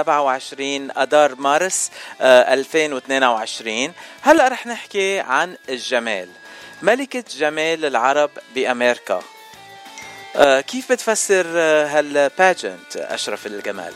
اذار 0.97 1.35
مارس 1.35 1.91
2022 2.21 3.93
هلا 4.21 4.47
رح 4.47 4.67
نحكي 4.67 5.19
عن 5.19 5.57
الجمال. 5.69 6.29
ملكة 6.81 7.23
جمال 7.37 7.85
العرب 7.85 8.29
بأمريكا. 8.55 9.21
كيف 10.37 10.91
بتفسر 10.91 11.47
هالباجنت 11.87 12.95
أشرف 12.97 13.45
الجمال؟ 13.45 13.93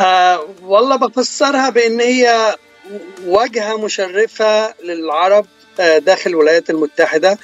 آه 0.00 0.46
والله 0.62 0.96
بفسرها 0.96 1.70
بإن 1.70 2.00
هي 2.00 2.56
واجهه 3.26 3.76
مشرفة 3.76 4.74
للعرب 4.82 5.46
آه 5.80 5.98
داخل 5.98 6.30
الولايات 6.30 6.70
المتحدة 6.70 7.38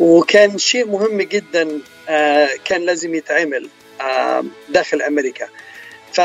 وكان 0.00 0.58
شيء 0.58 0.86
مهم 0.86 1.22
جدا 1.22 1.80
آه 2.08 2.48
كان 2.64 2.80
لازم 2.82 3.14
يتعمل 3.14 3.68
آه 4.00 4.44
داخل 4.68 5.02
أمريكا. 5.02 5.48
ف 6.12 6.20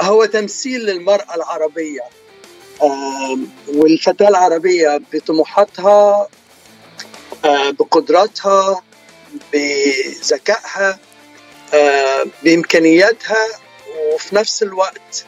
هو 0.00 0.24
تمثيل 0.24 0.80
للمرأة 0.86 1.34
العربية 1.34 2.00
آه 2.82 3.38
والفتاة 3.68 4.28
العربية 4.28 5.00
بطموحاتها 5.12 6.28
بقدراتها 7.44 8.82
بذكائها 9.52 10.98
بامكانياتها 12.42 13.46
وفي 14.14 14.36
نفس 14.36 14.62
الوقت 14.62 15.24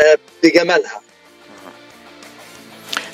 آه، 0.00 0.18
بجمالها 0.42 1.00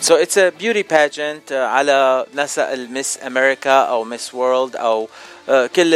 So 0.00 0.16
it's 0.16 0.36
a 0.36 0.50
beauty 0.50 0.82
pageant 0.82 1.52
uh, 1.52 1.54
على 1.54 2.26
نسق 2.34 2.68
ال 2.68 2.78
Miss 2.78 3.18
America 3.26 3.70
أو 3.70 4.04
Miss 4.04 4.34
World 4.34 4.76
أو 4.76 5.08
uh, 5.48 5.50
كل 5.50 5.94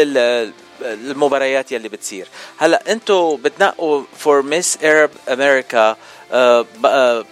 المباريات 0.81 1.73
يلي 1.73 1.89
بتصير 1.89 2.29
هلا 2.59 2.93
أنتم 2.93 3.37
بتنقوا 3.37 4.05
for 4.25 4.43
Miss 4.43 4.77
Arab 4.83 5.11
America 5.27 5.97
uh, 6.31 6.65
uh, 6.85 7.25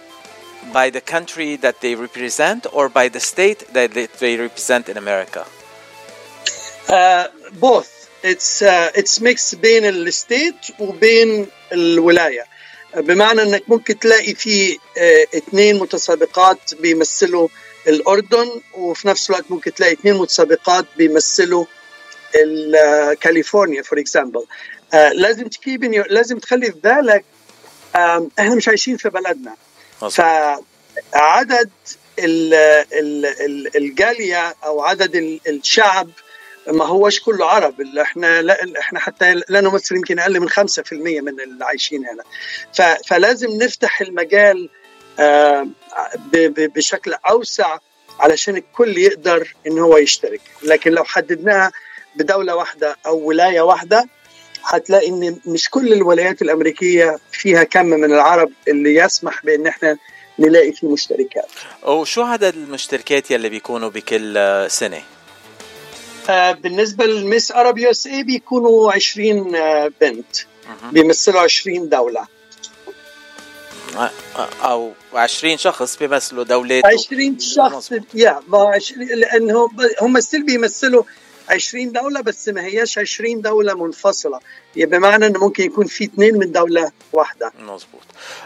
by 0.73 0.89
the 0.89 1.01
country 1.01 1.55
that 1.55 1.81
they 1.81 1.95
represent 1.95 2.65
or 2.73 2.89
by 2.89 3.07
the 3.07 3.19
state 3.19 3.59
that 3.73 3.93
they 4.19 4.37
represent 4.37 4.89
in 4.89 4.97
America? 4.97 5.45
Uh, 6.89 7.27
both. 7.53 7.94
it's 8.25 8.63
it's 8.63 9.21
mix 9.21 9.55
بين 9.55 9.85
ال 9.85 9.97
state 9.97 10.55
وبين 10.79 11.47
الولاية. 11.73 12.45
بمعنى 12.95 13.41
إنك 13.41 13.63
ممكن 13.67 13.99
تلاقي 13.99 14.33
في 14.35 14.73
uh, 14.75 14.79
اثنين 15.35 15.79
متسابقات 15.79 16.73
بيمثلوا 16.79 17.47
الأردن 17.87 18.61
وفي 18.73 19.07
نفس 19.07 19.29
الوقت 19.29 19.45
ممكن 19.49 19.73
تلاقي 19.73 19.93
اثنين 19.93 20.15
متسابقات 20.15 20.85
بيمثلوا 20.97 21.65
كاليفورنيا 23.21 23.81
for 23.81 23.99
example 23.99 24.45
لازم 24.93 25.47
ت 25.47 25.54
keep 25.54 25.83
لازم 26.09 26.39
تخلي 26.39 26.71
في 26.71 26.79
بالك 26.83 27.25
إحنا 28.39 28.55
مش 28.55 28.67
عايشين 28.67 28.97
في 28.97 29.09
بلدنا. 29.09 29.55
فعدد 30.11 31.69
الجالية 33.75 34.55
أو 34.65 34.81
عدد 34.81 35.39
الشعب 35.47 36.09
ما 36.67 36.85
هوش 36.85 37.19
كله 37.19 37.45
عرب 37.45 37.81
إحنا 38.01 38.41
لا 38.41 38.57
إحنا 38.79 38.99
حتى 38.99 39.33
لا 39.49 39.61
نمثل 39.61 39.95
يمكن 39.95 40.19
أقل 40.19 40.39
من 40.39 40.49
5% 40.49 40.53
من 40.91 41.39
اللي 41.39 41.65
عايشين 41.65 42.03
هنا 42.05 42.23
فلازم 43.07 43.49
نفتح 43.51 44.01
المجال 44.01 44.69
آه، 45.19 45.67
بشكل 46.57 47.13
أوسع 47.29 47.77
علشان 48.19 48.57
الكل 48.57 48.97
يقدر 48.97 49.55
إن 49.67 49.79
هو 49.79 49.97
يشترك 49.97 50.41
لكن 50.63 50.91
لو 50.91 51.03
حددناها 51.03 51.71
بدولة 52.15 52.55
واحدة 52.55 52.97
أو 53.05 53.17
ولاية 53.17 53.61
واحدة 53.61 54.09
هتلاقي 54.63 55.09
إن 55.09 55.39
مش 55.45 55.69
كل 55.69 55.93
الولايات 55.93 56.41
الأمريكية 56.41 57.17
فيها 57.31 57.63
كم 57.63 57.85
من 57.85 58.13
العرب 58.13 58.51
اللي 58.67 58.95
يسمح 58.95 59.45
بإن 59.45 59.67
إحنا 59.67 59.97
نلاقي 60.39 60.71
فيه 60.71 60.87
مشتركات. 60.87 61.49
وشو 61.83 62.21
عدد 62.21 62.53
المشتركات 62.55 63.31
يلي 63.31 63.49
بيكونوا 63.49 63.89
بكل 63.89 64.65
سنة؟ 64.67 65.01
آه، 66.29 66.51
بالنسبة 66.51 67.05
لل 67.05 67.20
Miss 67.20 67.51
Arab 67.51 67.77
USA 67.77 68.23
بيكونوا 68.23 68.91
20 68.91 69.55
آه، 69.55 69.91
بنت. 70.01 70.37
بيمثلوا 70.91 71.41
20 71.41 71.89
دولة. 71.89 72.27
آه، 73.97 74.09
أو 74.63 74.91
20 75.13 75.57
شخص 75.57 75.97
بيمثلوا 75.97 76.43
دولة 76.43 76.81
20 76.85 77.39
شخص 77.39 77.91
يا 78.13 78.39
ما 78.47 78.69
20 78.75 79.07
لأنه 79.07 79.69
هم 80.01 80.19
still 80.19 80.45
بيمثلوا 80.45 81.03
20 81.49 81.91
دولة 81.91 82.21
بس 82.21 82.49
ما 82.49 82.65
هياش 82.65 82.99
20 82.99 83.41
دولة 83.41 83.73
منفصلة. 83.73 84.39
يعني 84.75 84.91
بمعنى 84.91 85.25
انه 85.27 85.39
ممكن 85.39 85.63
يكون 85.63 85.85
في 85.85 86.03
اثنين 86.03 86.37
من 86.37 86.51
دولة 86.51 86.91
واحدة. 87.13 87.51
مظبوط. 87.59 88.01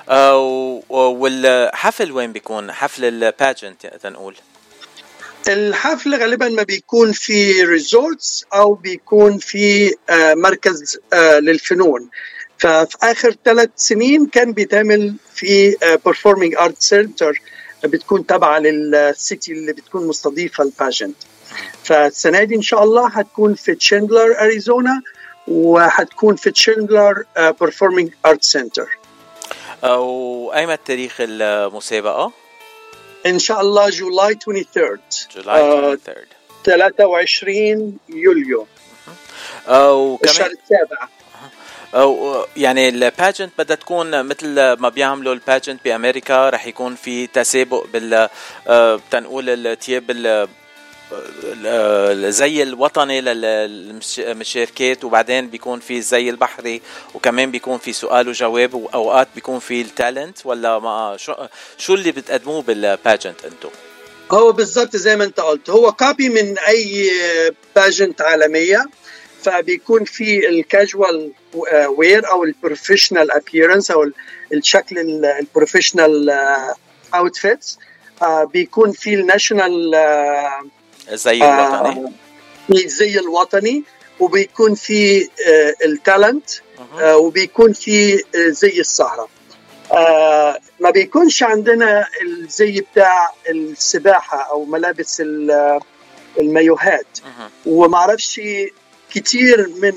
آه 0.10 0.82
والحفل 0.89 2.12
وين 2.12 2.32
بيكون؟ 2.32 2.72
حفل 2.72 3.06
ال 3.06 3.15
pageant 3.15 3.86
تنقول. 3.86 4.36
الحفل 5.47 6.15
غالبا 6.15 6.47
ما 6.49 6.63
بيكون 6.63 7.12
في 7.12 7.63
resorts 7.63 8.46
أو 8.54 8.73
بيكون 8.73 9.38
في 9.38 9.95
آه، 10.10 10.34
مركز 10.34 10.97
آه، 11.13 11.39
للفنون. 11.39 12.10
ففي 12.58 12.97
آخر 13.04 13.36
ثلاث 13.45 13.69
سنين 13.75 14.25
كان 14.25 14.52
بيتعمل 14.54 15.15
في 15.36 15.75
performing 16.06 16.56
art 16.56 16.82
center 16.82 17.42
بتكون 17.84 18.25
تابعه 18.25 18.60
لل 18.60 18.90
city 18.90 19.52
اللي 19.52 19.73
بتكون 19.73 20.08
مستضيفة 20.08 20.63
ال 20.63 20.70
pageant 20.70 21.15
فالسنة 21.84 22.43
دي 22.43 22.56
إن 22.56 22.62
شاء 22.62 22.84
الله 22.84 23.08
هتكون 23.08 23.56
في 23.56 23.75
Chandler 23.76 24.39
Arizona 24.39 25.02
وهتكون 25.47 26.36
في 26.36 26.52
Chandler 26.52 27.24
Performing 27.38 28.10
Art 28.26 28.44
Center 28.44 28.98
وايمتى 29.84 30.82
تاريخ 30.86 31.15
المسابقة؟ 31.19 32.32
ان 33.26 33.40
شاء 33.40 33.62
الله 33.62 33.90
July 33.89 34.38
23 34.46 35.00
July 35.36 35.98
23 36.04 36.26
23 36.64 37.98
يوليو. 38.10 38.68
وكمان 39.94 40.30
الشهر 40.30 40.52
السابع. 40.64 41.08
أو 41.96 42.46
يعني 42.58 42.90
ال 42.89 42.97
pageant 42.97 43.52
بدها 43.58 43.76
تكون 43.76 44.26
مثل 44.26 44.74
ما 44.74 44.90
بيعملوا 44.90 45.34
ال 45.34 45.40
pageant 45.40 45.84
بأمريكا 45.86 46.50
رح 46.50 46.68
يكون 46.68 46.96
في 46.96 47.28
تسابق 47.28 47.86
بال 47.94 48.30
آه، 48.68 49.00
تنقول 49.12 49.50
التياب 49.50 50.12
الزي 51.12 52.63
الوطني 52.63 53.22
للمشاركات 53.22 55.04
وبعدين 55.04 55.50
بيكون 55.50 55.80
في 55.80 55.98
الزي 55.98 56.30
البحري 56.30 56.82
وكمان 57.13 57.52
بيكون 57.52 57.78
في 57.78 57.93
سؤال 57.93 58.30
وجواب 58.30 58.74
وأوقات 58.74 59.28
بيكون 59.36 59.60
في 59.60 59.82
ال 59.82 59.91
talent 59.91 60.46
ولا 60.45 60.80
ما 60.80 61.17
شو 61.17 61.34
شو 61.78 61.93
اللي 61.93 62.12
بتقدموه 62.12 62.62
بال 62.62 62.80
pageant 62.80 63.46
أنتم؟ 63.45 63.69
هو 64.32 64.52
بالضبط 64.52 64.95
زي 64.95 65.15
ما 65.15 65.24
أنت 65.24 65.39
قلت 65.39 65.69
هو 65.69 65.91
copy 65.92 66.30
من 66.30 66.60
أي 66.60 67.12
pageant 67.76 68.22
عالمية 68.22 68.86
فبيكون 69.41 70.04
في 70.04 70.50
ال 70.50 70.61
casual 70.61 71.32
wear 71.98 72.30
أو 72.32 72.43
ال 72.44 72.50
professional 72.50 73.32
appearance 73.32 73.92
أو 73.91 74.12
الشكل 74.54 75.00
ال 75.39 75.46
professional 75.46 76.30
outfits 77.13 77.80
بيكون 78.54 78.91
في 78.91 79.13
ال 79.13 79.23
national 79.23 79.96
الزي 81.12 81.38
الوطني؟ 81.38 82.06
آه 82.06 82.12
الزي 82.72 83.19
الوطني 83.19 83.84
وبيكون 84.19 84.76
في 84.76 85.22
آه 85.24 85.76
ال 85.86 85.95
talent 85.95 86.50
آه 87.02 87.17
وبيكون 87.17 87.74
في 87.74 88.13
آه 88.15 88.50
زي 88.50 88.80
السهرة. 88.80 89.28
آه 89.91 90.60
ما 90.80 90.89
بيكونش 90.89 91.43
عندنا 91.43 92.08
الزي 92.22 92.82
بتاع 92.82 93.32
السباحة 93.50 94.52
أو 94.52 94.65
ملابس 94.65 95.24
المايوهات. 96.39 97.19
وما 97.65 97.98
أعرفش 97.98 98.41
كتير 99.13 99.69
من 99.82 99.93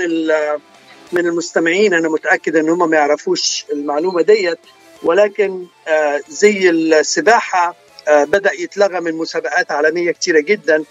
من 1.13 1.27
المستمعين 1.27 1.95
أنا 1.95 2.09
متأكد 2.09 2.57
إن 2.57 2.69
هم 2.69 2.91
ما 2.91 2.97
يعرفوش 2.97 3.65
المعلومة 3.73 4.23
ديت 4.23 4.59
ولكن 5.03 5.67
آه، 5.89 6.21
زي 6.29 6.71
السباحة 6.71 7.75
آه، 8.09 8.25
بدأ 8.25 8.53
يتلغى 8.53 9.01
من 9.01 9.15
مسابقات 9.15 9.71
عالمية 9.71 10.11
كثيره 10.11 10.41
جدا. 10.41 10.85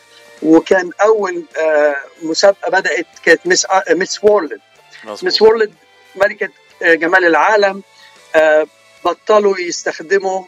وكان 0.44 0.90
أول 1.02 1.44
آه، 1.62 1.96
مسابقة 2.22 2.70
بدأت 2.70 3.06
كانت 3.26 3.48
مس 3.48 3.68
مس 3.92 4.24
وورلد. 4.24 4.60
مس 5.24 5.42
وورلد 5.42 5.74
ملكة 6.16 6.50
جمال 6.82 7.26
العالم 7.26 7.84
بطلوا 9.06 9.60
يستخدموا 9.60 10.44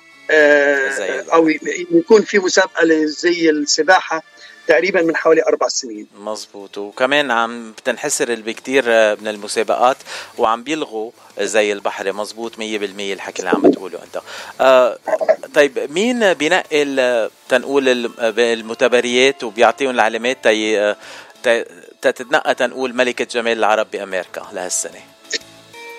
أو 1.34 1.50
يكون 1.92 2.22
في 2.22 2.40
مسابقة 2.40 2.86
لزي 2.86 3.50
السباحة. 3.50 4.24
تقريبا 4.68 5.02
من 5.02 5.16
حوالي 5.16 5.44
أربع 5.44 5.68
سنين. 5.68 6.08
مزبوط 6.20 6.78
وكمان 6.78 7.32
عم 7.32 7.72
بتنحسر 7.72 8.36
بكثير 8.36 8.84
من 9.22 9.28
المسابقات 9.28 9.98
وعم 10.38 10.64
بيلغوا 10.64 11.12
زي 11.40 11.74
البحري 11.74 12.12
مزبوط 12.12 12.56
100% 12.56 12.60
الحكي 12.60 13.40
اللي 13.40 13.50
عم 13.50 13.62
بتقوله 13.62 14.00
أنت. 14.04 14.22
آه 14.62 14.98
طيب 15.54 15.92
مين 15.92 16.34
بينقل 16.34 17.30
تنقول 17.50 18.10
المتبريات 18.40 19.44
وبيعطيهم 19.44 19.90
العلامات 19.90 20.44
تي 20.44 20.96
تتنقى 22.02 22.56
تنقول 22.56 22.96
ملكة 22.96 23.26
جمال 23.26 23.58
العرب 23.58 23.88
بأمريكا 23.92 24.48
لهالسنة؟ 24.54 25.00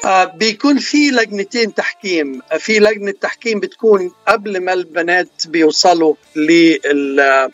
آه 0.05 0.25
بيكون 0.25 0.79
في 0.79 1.11
لجنتين 1.11 1.75
تحكيم. 1.75 2.43
في 2.59 2.79
لجنة 2.79 3.15
تحكيم 3.21 3.61
بتكون 3.61 4.13
قبل 4.29 4.61
ما 4.61 4.73
البنات 4.73 5.47
بيوصلوا 5.47 6.15
لل 6.37 7.51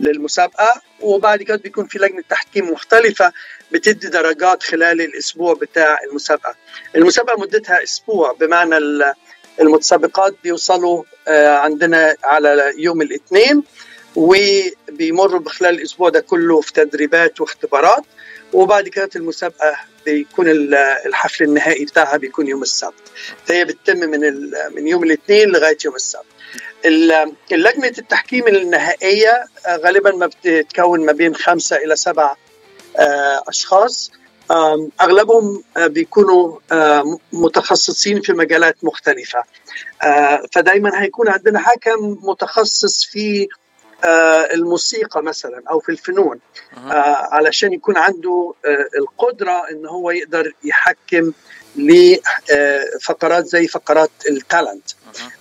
للمسابقة 0.00 0.82
وبعد 1.00 1.42
كده 1.42 1.56
بيكون 1.56 1.86
في 1.86 1.98
لجنة 1.98 2.22
تحكيم 2.28 2.70
مختلفة 2.70 3.32
بتدي 3.72 4.08
درجات 4.08 4.62
خلال 4.62 5.00
الأسبوع 5.00 5.54
بتاع 5.54 5.98
المسابقة. 6.10 6.54
المسابقة 6.96 7.40
مدتها 7.40 7.82
أسبوع 7.82 8.32
بمعنى 8.32 8.78
المتسابقات 9.60 10.34
بيوصلوا 10.42 11.04
آه، 11.28 11.48
عندنا 11.48 12.16
على 12.24 12.72
يوم 12.76 13.02
الاثنين 13.02 13.62
وبيمروا 14.16 15.40
بخلال 15.40 15.74
الأسبوع 15.74 16.08
ده 16.08 16.20
كله 16.20 16.60
في 16.60 16.72
تدريبات 16.72 17.40
واختبارات 17.40 18.04
وبعد 18.52 18.88
كده 18.88 19.10
المسابقة 19.16 19.76
بيكون 20.04 20.46
الحفل 21.06 21.44
النهائي 21.44 21.84
بتاعها 21.84 22.16
بيكون 22.16 22.48
يوم 22.48 22.62
السبت 22.62 22.94
فهي 23.46 23.64
بتتم 23.64 23.96
من 23.98 24.20
من 24.74 24.88
يوم 24.88 25.02
الاثنين 25.04 25.48
لغاية 25.48 25.78
يوم 25.84 25.94
السبت 25.94 26.24
اللجنة 26.84 27.92
التحكيم 27.98 28.48
النهائية 28.48 29.44
آه، 29.66 29.76
غالبا 29.76 30.10
ما 30.12 30.26
بتتكون 30.26 31.06
ما 31.06 31.12
بين 31.12 31.34
خمسة 31.34 31.76
إلى 31.76 31.96
سبع 31.96 32.34
آه، 32.98 33.42
أشخاص. 33.48 34.12
أغلبهم 35.00 35.62
آه، 35.76 35.86
بيكونوا 35.86 36.58
متخصصين 37.32 38.20
في 38.20 38.32
مجالات 38.32 38.76
مختلفة. 38.82 39.42
فدايما 40.52 41.02
هيكون 41.02 41.28
عندنا 41.28 41.58
حكم 41.58 42.18
متخصص 42.22 43.04
في 43.04 43.48
الموسيقى 44.54 45.22
مثلا 45.22 45.62
أو 45.70 45.80
في 45.80 45.88
الفنون. 45.88 46.40
علشان 47.32 47.72
يكون 47.72 47.96
عنده 47.96 48.54
القدرة 48.98 49.70
إن 49.70 49.86
هو 49.86 50.10
يقدر 50.10 50.52
يحكم 50.64 51.32
لفقرات 51.76 53.46
زي 53.46 53.68
فقرات 53.68 54.10
التالنت. 54.30 54.84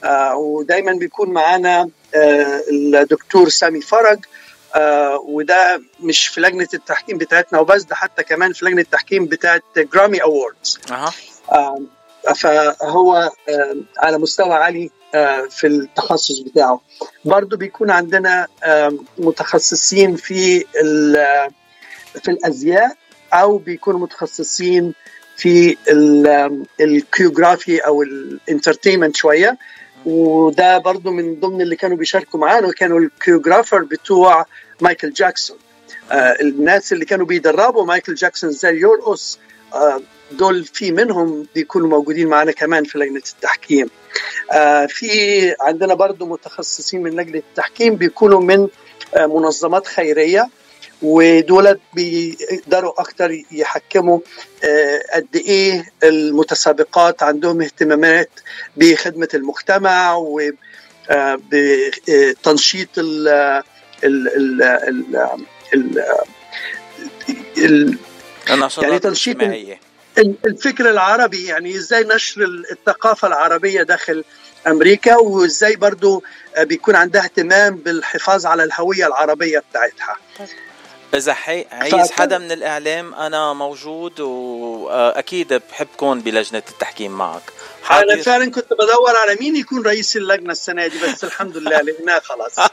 آه 0.04 0.36
ودايما 0.36 0.92
بيكون 0.94 1.30
معانا 1.30 1.90
آه 2.16 2.62
الدكتور 2.72 3.50
سامي 3.50 3.82
فرج. 3.82 4.20
آه 4.76 5.20
وده 5.20 5.82
مش 6.00 6.28
في 6.28 6.42
لجنة 6.42 6.68
التحكيم 6.74 7.18
بتاعتنا 7.18 7.60
وبس 7.60 7.84
ده 7.84 7.96
حتى 7.96 8.24
كمان 8.24 8.54
في 8.54 8.66
لجنة 8.66 8.82
التحكيم 8.82 9.26
بتاعت 9.26 9.64
Grammy 9.78 10.24
Awards 10.24 10.80
آه 11.52 11.80
فهو 12.36 13.32
على 13.98 14.18
مستوى 14.18 14.54
عالي 14.54 14.90
في 15.50 15.68
التخصص 15.68 16.40
بتاعه. 16.40 16.82
برضه 17.26 17.58
بيكون 17.58 17.92
عندنا 17.92 18.48
متخصصين 19.18 20.16
في 20.16 20.60
في 22.24 22.28
الأزياء 22.32 22.96
أو 23.34 23.58
بيكونوا 23.58 24.00
متخصصين 24.00 24.94
في 25.40 25.78
ال 26.82 26.89
choreography 26.89 27.78
أو 27.78 28.04
ال 28.04 28.12
entertainment 28.12 29.16
شوية. 29.16 29.58
وده 30.06 30.78
برضو 30.78 31.12
من 31.12 31.40
ضمن 31.40 31.62
اللي 31.62 31.76
كانوا 31.76 31.98
بيشاركوا 31.98 32.40
معانا 32.40 32.72
كانوا 32.72 33.00
الكيوغرافر 33.00 33.84
بتوع 33.84 34.46
مايكل 34.82 35.14
جاكسون. 35.14 35.58
آه 36.12 36.38
الناس 36.42 36.94
اللي 36.94 37.06
كانوا 37.06 37.26
بيدربوا 37.26 37.86
مايكل 37.86 38.16
جاكسون 38.16 38.50
إزاي 38.50 38.78
يرقص 38.80 39.40
آه 39.74 40.02
دول 40.32 40.64
في 40.64 40.92
منهم 40.92 41.48
بيكونوا 41.56 41.88
موجودين 41.88 42.28
معنا 42.28 42.52
كمان 42.52 42.84
في 42.84 42.98
لجنة 42.98 43.22
التحكيم. 43.36 43.90
آه 44.52 44.86
في 44.86 45.10
عندنا 45.62 45.94
برضو 45.94 46.26
متخصصين 46.26 47.04
من 47.04 47.12
لجنة 47.12 47.38
التحكيم 47.50 47.96
بيكونوا 47.96 48.42
من 48.42 48.68
آه 49.16 49.26
منظمات 49.26 49.88
خيرية. 49.88 50.50
ودولت 51.02 51.80
بيقدروا 51.94 53.02
أكتر 53.02 53.42
يحكموا 53.52 54.20
آه، 54.64 55.02
قد 55.16 55.36
إيه 55.36 55.92
المتسابقات 56.04 57.24
عندهم 57.24 57.62
اهتمامات 57.62 58.30
بخدمة 58.78 59.30
المجتمع 59.34 60.14
وبتنشيط 61.12 62.90
ال 62.98 63.28
ال 64.04 64.62
ال 65.74 66.04
ال 67.58 67.98
يعني 68.84 69.00
تنشيط 69.00 69.38
الفكر 70.46 70.90
العربي 70.90 71.46
يعني 71.46 71.76
إزاي 71.76 72.04
نشر 72.04 72.44
الثقافة 72.72 73.28
العربية 73.28 73.84
داخل 73.84 74.24
أمريكا 74.68 75.16
وإزاي 75.16 75.76
برضو 75.76 76.24
بيكون 76.60 76.96
عندها 76.96 77.24
اهتمام 77.24 77.76
بالحفاظ 77.76 78.46
على 78.46 78.64
الهوية 78.64 79.08
العربية 79.08 79.64
بتاعتها. 79.72 80.16
إذا 81.14 81.34
حي... 81.34 81.66
عايز 81.72 82.12
حدا 82.12 82.38
من 82.38 82.52
الإعلام 82.52 83.14
أنا 83.14 83.54
موجود 83.54 84.20
وأكيد 84.20 85.54
بحبكم 85.54 86.22
بلجنة 86.22 86.64
التحكيم 86.70 87.12
معك. 87.18 87.42
حاضر. 87.84 88.14
أنا 88.14 88.22
فعلا 88.22 88.52
كنت 88.52 88.74
بدور 88.74 89.16
على 89.16 89.38
مين 89.42 89.56
يكون 89.56 89.86
رئيس 89.86 90.18
اللجنة 90.18 90.52
السنة 90.52 90.88
دي 90.88 91.00
بس 91.04 91.24
الحمد 91.24 91.58
لله 91.58 91.82
لقيناه 91.82 92.20
خلاص. 92.20 92.60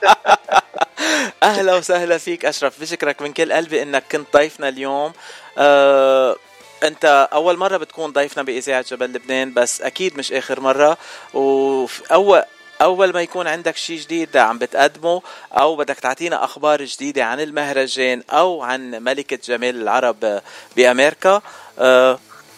أهلا 1.42 1.74
وسهلا 1.76 2.18
فيك 2.18 2.44
أشرف 2.44 2.80
بشكرك 2.80 3.22
من 3.22 3.32
كل 3.32 3.52
قلبي 3.52 3.82
إنك 3.82 4.04
كنت 4.12 4.26
ضيفنا 4.36 4.68
اليوم. 4.68 5.12
أه 5.58 6.36
أنت 6.82 7.28
أول 7.32 7.56
مرة 7.56 7.76
بتكون 7.76 8.12
ضيفنا 8.12 8.42
بإذاعة 8.42 8.84
جبل 8.90 9.06
لبنان 9.06 9.52
بس 9.54 9.82
أكيد 9.82 10.18
مش 10.18 10.32
آخر 10.32 10.60
مرة. 10.60 10.98
واول 11.34 12.42
أول 12.82 13.12
ما 13.12 13.22
يكون 13.22 13.46
عندك 13.46 13.76
شيء 13.76 14.00
جديد 14.00 14.36
عم 14.36 14.58
بتقدمه 14.58 15.22
أو 15.52 15.76
بدك 15.76 16.00
تعطينا 16.00 16.44
أخبار 16.44 16.84
جديدة 16.84 17.24
عن 17.24 17.40
المهرجان 17.40 18.22
أو 18.30 18.62
عن 18.62 18.90
ملكة 18.90 19.38
جمال 19.44 19.82
العرب 19.82 20.40
بأمريكا 20.76 21.42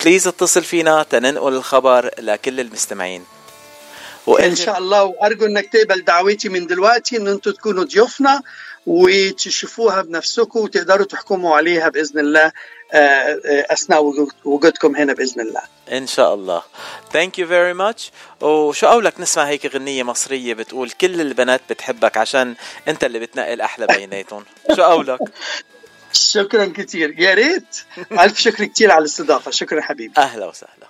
please 0.05 0.27
اتصل 0.29 0.65
فينا 0.65 1.03
تننقل 1.03 1.53
الخبر 1.53 2.11
لكل 2.19 2.61
المستمعين. 2.61 3.25
وإن 4.27 4.57
شاء 4.57 4.79
الله 4.79 5.05
وأرجو 5.05 5.47
إنك 5.47 5.73
تقبل 5.73 6.05
دعوتي 6.05 6.49
من 6.49 6.67
دلوقتي 6.67 7.17
إن 7.17 7.29
أنتم 7.29 7.51
تكونوا 7.51 7.85
ضيوفنا 7.85 8.43
وتشوفوها 8.87 10.03
بنفسكم 10.03 10.61
وتقدروا 10.61 11.07
تحكموا 11.07 11.57
عليها 11.57 11.89
بإذن 11.89 12.21
الله. 12.21 12.41
آه، 12.41 12.47
آه، 12.47 12.53
أثناء 12.93 14.05
وجودكم 14.45 14.97
هنا 14.97 15.13
بإذن 15.13 15.41
الله. 15.41 15.63
إن 15.93 16.07
شاء 16.07 16.35
الله. 16.35 16.63
thank 17.13 17.39
you 17.39 17.47
very 17.47 17.73
much 17.73 18.11
وشو 18.41 18.87
قولك؟ 18.87 19.21
نسمع 19.21 19.45
هيك 19.45 19.67
غنيه 19.75 20.03
مصرية 20.03 20.55
بتقول 20.55 20.91
كل 20.91 21.21
البنات 21.21 21.61
بتحبك 21.71 22.17
عشان 22.17 22.55
أنت 22.89 23.05
اللي 23.05 23.19
بتنقل 23.19 23.61
أحلى 23.61 23.87
بيناتهم. 23.87 24.45
شو 24.77 24.83
قولك؟ 24.83 25.19
شكرا 26.13 26.73
كثير 26.77 27.21
يا 27.21 27.35
ريت. 27.35 27.77
ألف 28.13 28.39
شكر 28.39 28.65
كثير 28.65 28.91
على 28.91 29.01
الاستضافة. 29.01 29.51
شكرا 29.51 29.81
حبيبي. 29.81 30.15
أهلا 30.19 30.47
وسهلا. 30.47 30.88